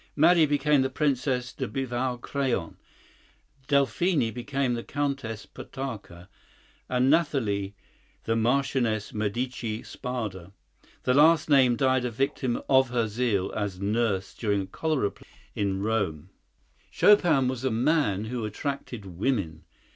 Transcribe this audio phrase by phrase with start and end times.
[0.15, 2.75] Marie became the Princess de Beauvau Craon;
[3.67, 6.27] Delphine became the Countess Potocka,
[6.89, 7.75] and Nathalie,
[8.23, 10.53] the Marchioness Medici Spada.
[11.03, 15.27] The last named died a victim to her zeal as nurse during a cholera plague
[15.53, 16.31] in Rome.
[16.89, 19.65] Chopin was a man who attracted women.